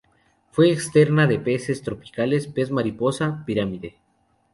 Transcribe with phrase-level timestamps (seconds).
[0.49, 3.99] Fuente externa de peces tropicales: Pez mariposa pirámide